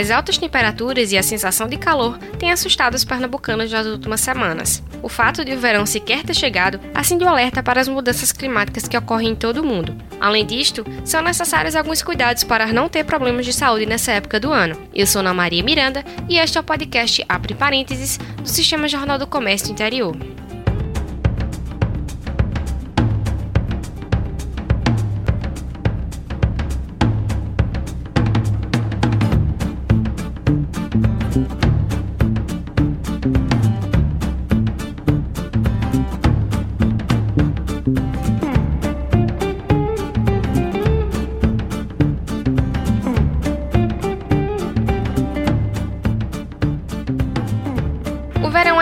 [0.00, 4.82] As altas temperaturas e a sensação de calor têm assustado os pernambucanos nas últimas semanas.
[5.02, 8.88] O fato de o verão sequer ter chegado acende o alerta para as mudanças climáticas
[8.88, 9.94] que ocorrem em todo o mundo.
[10.18, 14.50] Além disto, são necessários alguns cuidados para não ter problemas de saúde nessa época do
[14.50, 14.74] ano.
[14.94, 19.18] Eu sou Ana Maria Miranda e este é o podcast Abre Parênteses do Sistema Jornal
[19.18, 20.16] do Comércio Interior.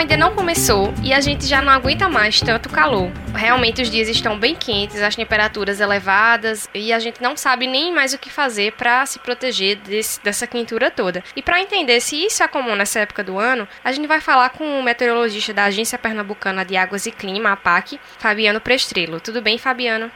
[0.09, 3.11] Ainda não começou e a gente já não aguenta mais tanto calor.
[3.35, 7.93] Realmente os dias estão bem quentes, as temperaturas elevadas e a gente não sabe nem
[7.93, 11.23] mais o que fazer para se proteger desse, dessa quentura toda.
[11.37, 14.49] E para entender se isso é comum nessa época do ano, a gente vai falar
[14.49, 19.21] com o meteorologista da Agência Pernambucana de Águas e Clima, APAC, Fabiano Prestrelo.
[19.21, 20.10] Tudo bem, Fabiano?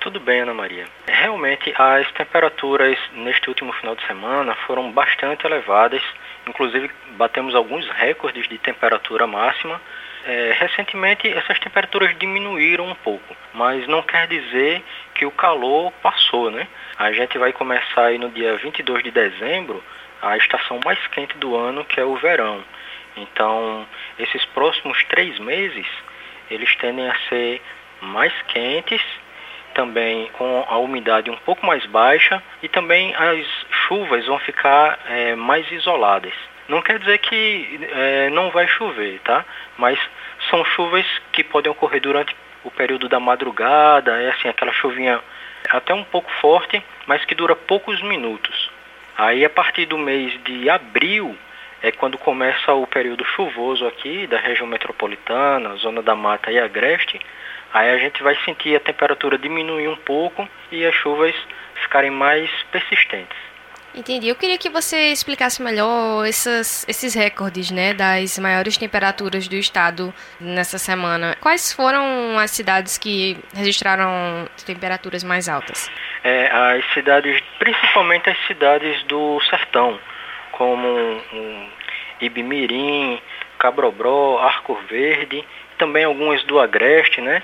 [0.00, 0.84] Tudo bem, Ana Maria.
[1.06, 6.02] Realmente, as temperaturas neste último final de semana foram bastante elevadas
[6.46, 9.80] Inclusive, batemos alguns recordes de temperatura máxima.
[10.24, 14.82] É, recentemente, essas temperaturas diminuíram um pouco, mas não quer dizer
[15.14, 16.68] que o calor passou, né?
[16.96, 19.82] A gente vai começar aí no dia 22 de dezembro
[20.20, 22.62] a estação mais quente do ano, que é o verão.
[23.16, 23.86] Então,
[24.18, 25.86] esses próximos três meses,
[26.50, 27.60] eles tendem a ser
[28.00, 29.02] mais quentes
[29.72, 33.46] também com a umidade um pouco mais baixa e também as
[33.86, 36.32] chuvas vão ficar é, mais isoladas.
[36.68, 39.44] Não quer dizer que é, não vai chover, tá?
[39.76, 39.98] Mas
[40.48, 42.34] são chuvas que podem ocorrer durante
[42.64, 45.20] o período da madrugada, é assim, aquela chuvinha
[45.70, 48.70] até um pouco forte, mas que dura poucos minutos.
[49.16, 51.36] Aí a partir do mês de abril
[51.82, 57.20] é quando começa o período chuvoso aqui da região metropolitana, zona da mata e agreste,
[57.72, 61.34] Aí a gente vai sentir a temperatura diminuir um pouco e as chuvas
[61.74, 63.36] ficarem mais persistentes.
[63.94, 64.28] Entendi.
[64.28, 70.14] Eu queria que você explicasse melhor essas, esses recordes né, das maiores temperaturas do estado
[70.40, 71.36] nessa semana.
[71.40, 75.90] Quais foram as cidades que registraram temperaturas mais altas?
[76.24, 80.00] É, as cidades, principalmente as cidades do sertão,
[80.52, 81.68] como um,
[82.20, 83.20] Ibimirim,
[83.58, 85.44] Cabrobró, Arco Verde,
[85.76, 87.42] também algumas do Agreste, né?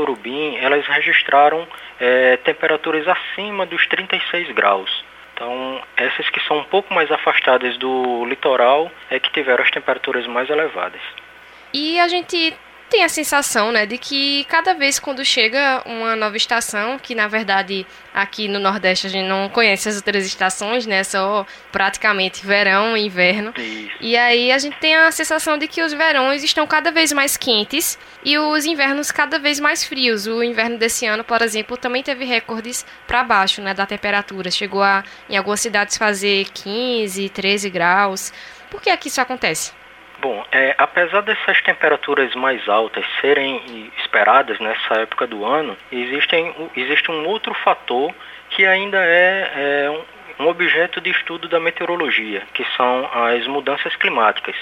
[0.00, 1.66] Surubim, elas registraram
[2.00, 5.04] é, temperaturas acima dos 36 graus.
[5.34, 10.26] Então, essas que são um pouco mais afastadas do litoral é que tiveram as temperaturas
[10.26, 11.00] mais elevadas.
[11.72, 12.54] E a gente
[12.90, 17.28] tem a sensação, né, de que cada vez quando chega uma nova estação, que na
[17.28, 22.96] verdade aqui no Nordeste a gente não conhece as outras estações, né, só praticamente verão
[22.96, 23.54] e inverno.
[24.00, 27.36] E aí a gente tem a sensação de que os verões estão cada vez mais
[27.36, 30.26] quentes e os invernos cada vez mais frios.
[30.26, 34.50] O inverno desse ano, por exemplo, também teve recordes para baixo, né, da temperatura.
[34.50, 38.32] Chegou a em algumas cidades fazer 15, 13 graus.
[38.68, 39.79] Por que aqui isso acontece?
[40.20, 47.10] Bom, é, apesar dessas temperaturas mais altas serem esperadas nessa época do ano, existem, existe
[47.10, 48.14] um outro fator
[48.50, 53.96] que ainda é, é um, um objeto de estudo da meteorologia, que são as mudanças
[53.96, 54.54] climáticas.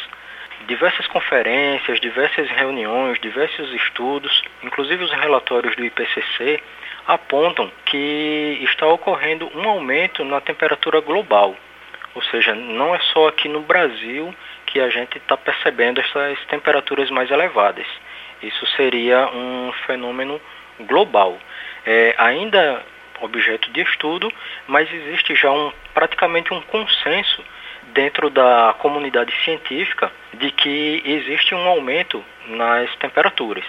[0.69, 6.63] Diversas conferências, diversas reuniões, diversos estudos, inclusive os relatórios do IPCC,
[7.05, 11.57] apontam que está ocorrendo um aumento na temperatura global.
[12.15, 14.33] Ou seja, não é só aqui no Brasil
[14.69, 17.87] que a gente está percebendo essas temperaturas mais elevadas.
[18.43, 20.41] Isso seria um fenômeno
[20.81, 21.39] global.
[21.87, 22.85] É, ainda
[23.21, 24.33] objeto de estudo,
[24.67, 27.43] mas existe já um, praticamente um consenso
[27.93, 33.65] dentro da comunidade científica de que existe um aumento nas temperaturas.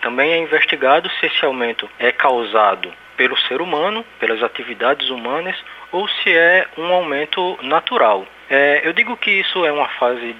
[0.00, 5.56] Também é investigado se esse aumento é causado pelo ser humano, pelas atividades humanas,
[5.92, 8.26] ou se é um aumento natural.
[8.48, 10.34] É, eu digo que isso é uma fase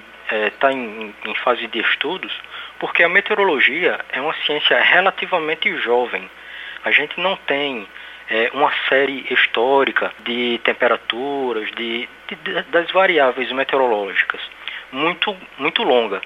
[0.47, 2.31] está é, em, em fase de estudos,
[2.79, 6.29] porque a meteorologia é uma ciência relativamente jovem.
[6.83, 7.87] A gente não tem
[8.29, 14.41] é, uma série histórica de temperaturas, de, de, das variáveis meteorológicas,
[14.91, 16.21] muito, muito longa.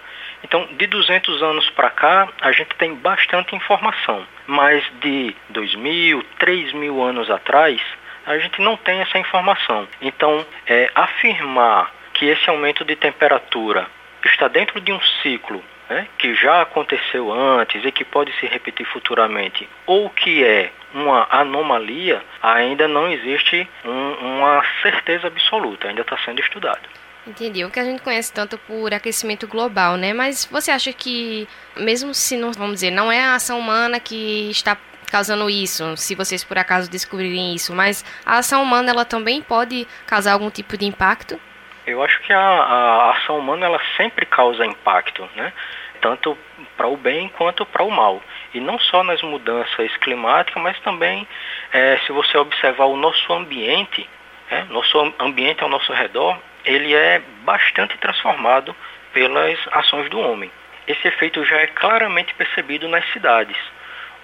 [0.45, 7.01] Então, de 200 anos para cá, a gente tem bastante informação, mas de 2.000, 3.000
[7.01, 7.81] anos atrás,
[8.27, 9.87] a gente não tem essa informação.
[9.99, 13.87] Então, é, afirmar que esse aumento de temperatura
[14.23, 18.85] está dentro de um ciclo né, que já aconteceu antes e que pode se repetir
[18.85, 24.11] futuramente, ou que é uma anomalia, ainda não existe um,
[24.43, 26.87] uma certeza absoluta, ainda está sendo estudado.
[27.27, 27.65] Entendi.
[27.65, 30.13] O que a gente conhece tanto por aquecimento global, né?
[30.13, 34.49] Mas você acha que, mesmo se não, vamos dizer, não é a ação humana que
[34.51, 34.77] está
[35.11, 39.87] causando isso, se vocês por acaso descobrirem isso, mas a ação humana ela também pode
[40.05, 41.39] causar algum tipo de impacto?
[41.85, 45.53] Eu acho que a, a ação humana ela sempre causa impacto, né?
[46.01, 46.37] Tanto
[46.75, 48.21] para o bem quanto para o mal.
[48.53, 51.27] E não só nas mudanças climáticas, mas também
[51.71, 54.07] é, se você observar o nosso ambiente,
[54.49, 58.75] é, nosso ambiente ao nosso redor, ele é bastante transformado
[59.13, 60.51] pelas ações do homem.
[60.87, 63.57] Esse efeito já é claramente percebido nas cidades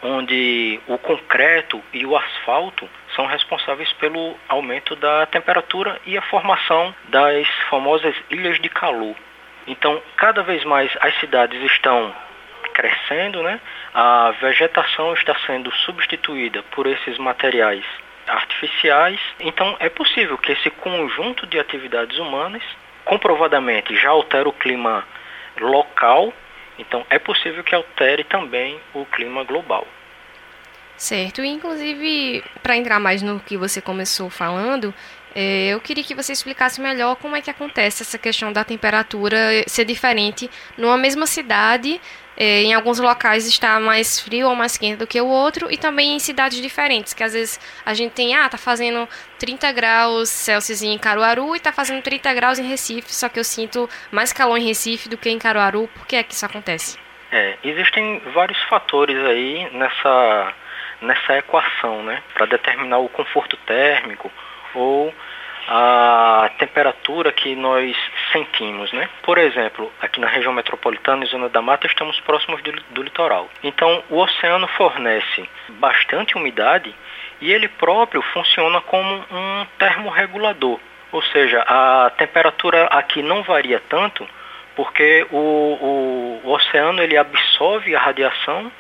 [0.03, 6.93] onde o concreto e o asfalto são responsáveis pelo aumento da temperatura e a formação
[7.09, 9.15] das famosas ilhas de calor.
[9.67, 12.13] Então, cada vez mais as cidades estão
[12.73, 13.59] crescendo, né?
[13.93, 17.85] A vegetação está sendo substituída por esses materiais
[18.27, 19.19] artificiais.
[19.39, 22.63] Então, é possível que esse conjunto de atividades humanas
[23.05, 25.05] comprovadamente já altera o clima
[25.59, 26.33] local
[26.81, 29.87] então, é possível que altere também o clima global.
[30.97, 34.93] Certo, inclusive, para entrar mais no que você começou falando,
[35.33, 39.37] é, eu queria que você explicasse melhor como é que acontece essa questão da temperatura
[39.67, 42.01] ser diferente numa mesma cidade
[42.37, 45.77] é, em alguns locais está mais frio ou mais quente do que o outro, e
[45.77, 49.07] também em cidades diferentes, que às vezes a gente tem, ah, tá fazendo
[49.37, 53.43] 30 graus Celsius em Caruaru e tá fazendo 30 graus em Recife, só que eu
[53.43, 55.89] sinto mais calor em Recife do que em Caruaru.
[55.93, 56.97] Por que é que isso acontece?
[57.31, 60.53] É, existem vários fatores aí nessa,
[61.01, 64.31] nessa equação, né, para determinar o conforto térmico
[64.75, 65.13] ou
[65.67, 67.95] a temperatura que nós
[68.31, 69.09] sentimos, né?
[69.21, 73.49] Por exemplo, aqui na região metropolitana e zona da mata estamos próximos do, do litoral.
[73.63, 76.93] Então, o oceano fornece bastante umidade
[77.39, 80.79] e ele próprio funciona como um termorregulador,
[81.11, 84.27] ou seja, a temperatura aqui não varia tanto
[84.75, 88.71] porque o, o, o oceano ele absorve a radiação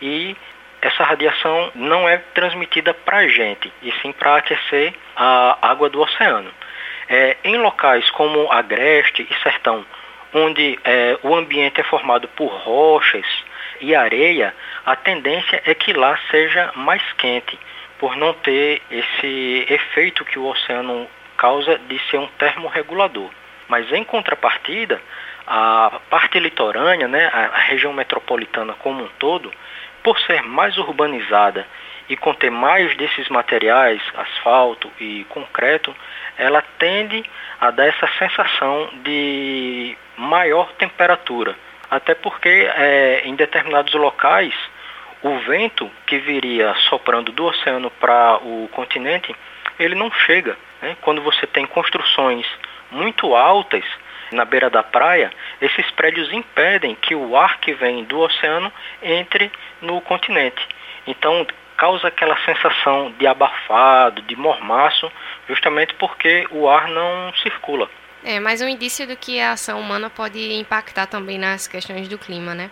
[0.00, 0.36] e
[0.82, 6.00] essa radiação não é transmitida para a gente, e sim para aquecer a água do
[6.00, 6.50] oceano.
[7.08, 9.84] É, em locais como agreste e sertão,
[10.32, 13.26] onde é, o ambiente é formado por rochas
[13.80, 14.54] e areia,
[14.86, 17.58] a tendência é que lá seja mais quente,
[17.98, 21.06] por não ter esse efeito que o oceano
[21.36, 23.30] causa de ser um termorregulador.
[23.68, 25.00] Mas em contrapartida,
[25.46, 29.52] a parte litorânea, né, a região metropolitana como um todo,
[30.02, 31.66] por ser mais urbanizada
[32.08, 35.94] e conter mais desses materiais, asfalto e concreto,
[36.36, 37.24] ela tende
[37.60, 41.54] a dar essa sensação de maior temperatura.
[41.90, 44.54] Até porque é, em determinados locais
[45.22, 49.34] o vento que viria soprando do oceano para o continente,
[49.78, 50.56] ele não chega.
[50.80, 50.96] Né?
[51.02, 52.46] Quando você tem construções
[52.90, 53.84] muito altas,
[54.32, 55.30] na beira da praia,
[55.60, 58.72] esses prédios impedem que o ar que vem do oceano
[59.02, 59.50] entre
[59.80, 60.66] no continente.
[61.06, 61.46] Então,
[61.76, 65.10] causa aquela sensação de abafado, de mormaço,
[65.48, 67.88] justamente porque o ar não circula.
[68.22, 72.18] É, mas um indício do que a ação humana pode impactar também nas questões do
[72.18, 72.70] clima, né?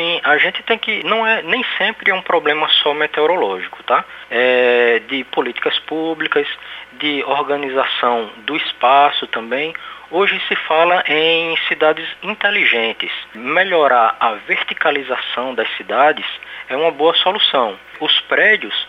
[0.00, 1.04] Sim, a gente tem que.
[1.04, 4.02] Não é, nem sempre é um problema só meteorológico, tá?
[4.30, 6.48] É de políticas públicas,
[6.92, 9.74] de organização do espaço também.
[10.10, 13.12] Hoje se fala em cidades inteligentes.
[13.34, 16.24] Melhorar a verticalização das cidades
[16.70, 17.78] é uma boa solução.
[18.00, 18.88] Os prédios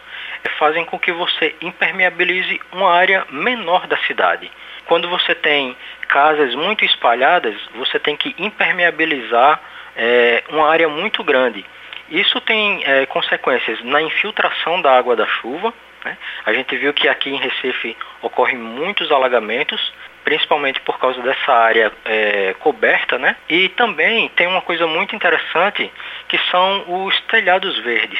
[0.57, 4.49] fazem com que você impermeabilize uma área menor da cidade.
[4.85, 5.75] Quando você tem
[6.07, 9.59] casas muito espalhadas, você tem que impermeabilizar
[9.95, 11.65] é, uma área muito grande.
[12.09, 15.73] Isso tem é, consequências na infiltração da água da chuva.
[16.03, 16.17] Né?
[16.45, 19.93] A gente viu que aqui em Recife ocorrem muitos alagamentos
[20.23, 23.35] principalmente por causa dessa área é, coberta, né?
[23.49, 25.91] E também tem uma coisa muito interessante
[26.27, 28.19] que são os telhados verdes.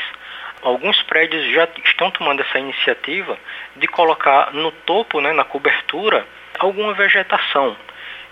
[0.62, 3.38] Alguns prédios já estão tomando essa iniciativa
[3.75, 6.25] de colocar no topo, né, na cobertura,
[6.60, 7.75] alguma vegetação.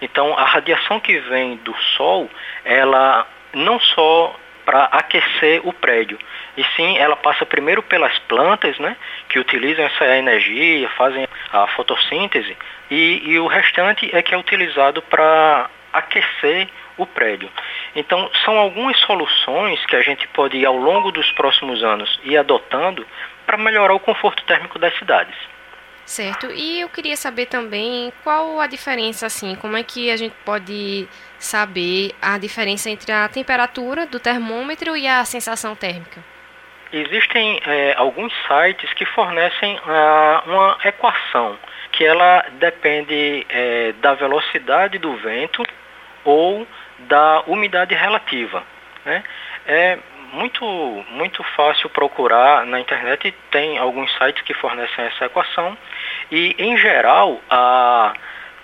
[0.01, 2.29] Então, a radiação que vem do sol,
[2.63, 6.19] ela não só para aquecer o prédio,
[6.55, 8.95] e sim ela passa primeiro pelas plantas, né,
[9.27, 12.55] que utilizam essa energia, fazem a fotossíntese,
[12.91, 17.49] e, e o restante é que é utilizado para aquecer o prédio.
[17.95, 23.07] Então, são algumas soluções que a gente pode, ao longo dos próximos anos, ir adotando
[23.45, 25.35] para melhorar o conforto térmico das cidades.
[26.09, 26.47] Certo.
[26.51, 31.07] E eu queria saber também qual a diferença, assim, como é que a gente pode
[31.37, 36.19] saber a diferença entre a temperatura do termômetro e a sensação térmica?
[36.91, 41.55] Existem é, alguns sites que fornecem ah, uma equação
[41.91, 45.63] que ela depende é, da velocidade do vento
[46.25, 46.67] ou
[47.01, 48.63] da umidade relativa.
[49.05, 49.23] Né?
[49.67, 49.99] É
[50.33, 50.65] muito,
[51.11, 55.77] muito fácil procurar na internet, tem alguns sites que fornecem essa equação
[56.31, 58.13] e, em geral, a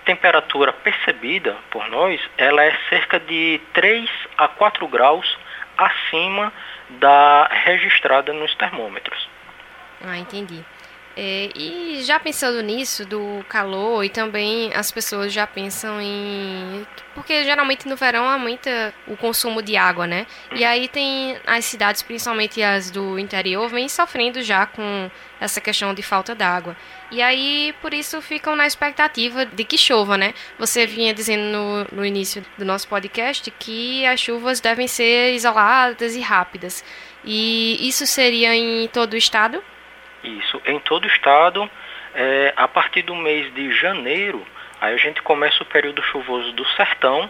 [0.06, 5.38] temperatura percebida por nós, ela é cerca de 3 a 4 graus
[5.78, 6.54] acima
[6.90, 9.28] da registrada nos termômetros.
[10.06, 10.64] Ah, entendi.
[11.18, 16.86] É, e já pensando nisso, do calor, e também as pessoas já pensam em.
[17.14, 20.28] Porque geralmente no verão aumenta o consumo de água, né?
[20.54, 25.94] E aí tem as cidades, principalmente as do interior, vêm sofrendo já com essa questão
[25.94, 26.76] de falta d'água.
[27.10, 30.34] E aí, por isso, ficam na expectativa de que chova, né?
[30.60, 36.14] Você vinha dizendo no, no início do nosso podcast que as chuvas devem ser isoladas
[36.16, 36.84] e rápidas.
[37.24, 39.64] E isso seria em todo o estado?
[40.26, 41.70] Isso, em todo o estado,
[42.16, 44.46] é, a partir do mês de janeiro,
[44.82, 47.30] aí a gente começa o período chuvoso do sertão,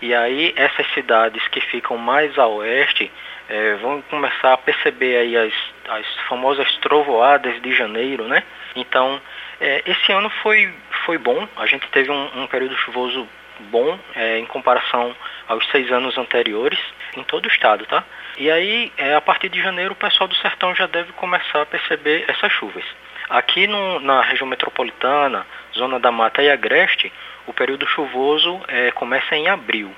[0.00, 3.10] e aí essas cidades que ficam mais a oeste
[3.48, 5.52] é, vão começar a perceber aí as,
[5.88, 8.42] as famosas trovoadas de janeiro, né?
[8.74, 9.20] Então,
[9.60, 10.72] é, esse ano foi,
[11.04, 13.28] foi bom, a gente teve um, um período chuvoso
[13.70, 15.14] bom é, em comparação
[15.48, 16.78] aos seis anos anteriores
[17.16, 18.04] em todo o estado, tá?
[18.36, 21.66] E aí, é, a partir de janeiro, o pessoal do sertão já deve começar a
[21.66, 22.84] perceber essas chuvas.
[23.30, 27.12] Aqui no, na região metropolitana, zona da mata e agreste,
[27.46, 29.94] o período chuvoso é, começa em abril.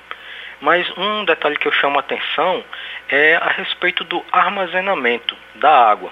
[0.61, 2.63] Mas um detalhe que eu chamo a atenção
[3.09, 6.11] é a respeito do armazenamento da água.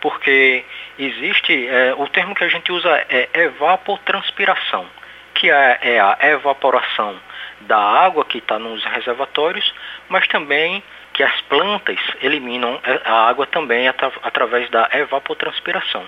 [0.00, 0.64] Porque
[0.98, 4.86] existe, é, o termo que a gente usa é evapotranspiração,
[5.34, 7.18] que é, é a evaporação
[7.66, 9.72] da água que está nos reservatórios,
[10.08, 16.04] mas também que as plantas eliminam a água também através da evapotranspiração.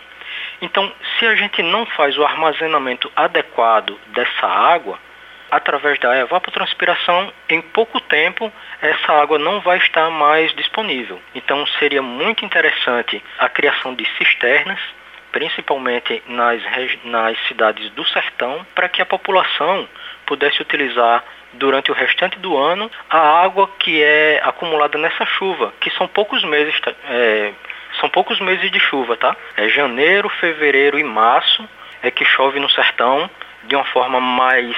[0.60, 4.98] Então, se a gente não faz o armazenamento adequado dessa água,
[5.50, 11.20] através da evapotranspiração, em pouco tempo essa água não vai estar mais disponível.
[11.34, 14.80] Então, seria muito interessante a criação de cisternas,
[15.30, 16.62] principalmente nas,
[17.04, 19.88] nas cidades do sertão, para que a população
[20.24, 21.22] pudesse utilizar
[21.58, 26.44] durante o restante do ano a água que é acumulada nessa chuva, que são poucos
[26.44, 26.92] meses, tá?
[27.08, 27.52] é,
[28.00, 29.36] são poucos meses de chuva, tá?
[29.56, 31.68] É janeiro, fevereiro e março
[32.02, 33.28] é que chove no sertão
[33.64, 34.76] de uma forma mais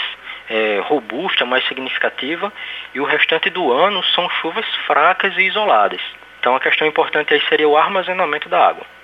[0.49, 2.53] é, robusta, mais significativa,
[2.95, 6.01] e o restante do ano são chuvas fracas e isoladas.
[6.41, 8.98] Então a questão importante aí seria o armazenamento da água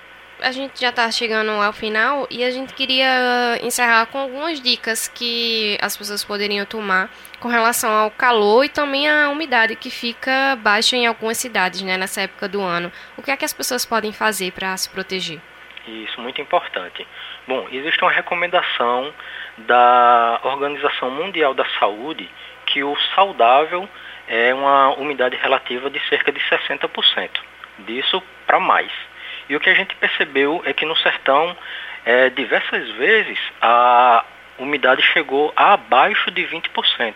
[0.44, 5.08] a gente já está chegando ao final e a gente queria encerrar com algumas dicas
[5.08, 7.10] que as pessoas poderiam tomar
[7.40, 11.96] com relação ao calor e também à umidade que fica baixa em algumas cidades né,
[11.96, 12.92] nessa época do ano.
[13.16, 15.40] O que é que as pessoas podem fazer para se proteger?
[15.88, 17.06] Isso, muito importante.
[17.48, 19.12] Bom, existe uma recomendação
[19.58, 22.28] da Organização Mundial da Saúde
[22.66, 23.88] que o saudável
[24.28, 27.30] é uma umidade relativa de cerca de 60%.
[27.80, 28.92] Disso para mais.
[29.48, 31.56] E o que a gente percebeu é que no sertão,
[32.04, 34.24] é, diversas vezes, a
[34.58, 37.14] umidade chegou a abaixo de 20%.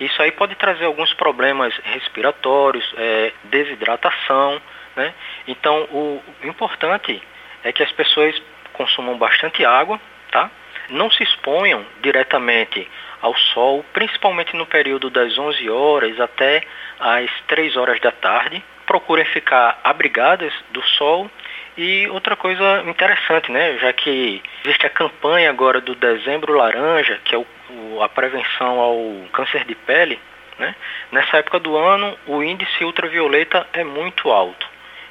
[0.00, 4.60] Isso aí pode trazer alguns problemas respiratórios, é, desidratação.
[4.96, 5.14] Né?
[5.46, 7.22] Então, o importante
[7.62, 8.40] é que as pessoas
[8.72, 10.50] consumam bastante água, tá?
[10.88, 12.88] não se exponham diretamente
[13.20, 16.62] ao sol, principalmente no período das 11 horas até
[17.00, 18.62] às 3 horas da tarde,
[18.94, 21.28] procurem ficar abrigadas do sol.
[21.76, 27.34] E outra coisa interessante, né, já que existe a campanha agora do Dezembro Laranja, que
[27.34, 28.96] é o, o, a prevenção ao
[29.32, 30.20] câncer de pele,
[30.60, 30.76] né,
[31.10, 34.64] nessa época do ano o índice ultravioleta é muito alto.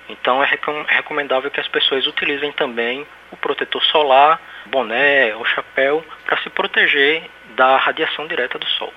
[0.07, 0.49] Então é
[0.87, 7.23] recomendável que as pessoas utilizem também o protetor solar, boné ou chapéu para se proteger
[7.57, 8.93] da radiação direta do sol.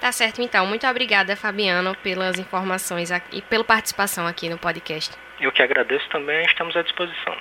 [0.00, 0.66] Tá certo, então.
[0.66, 5.12] Muito obrigada, Fabiano, pelas informações e pela participação aqui no podcast.
[5.40, 7.36] Eu que agradeço também, estamos à disposição.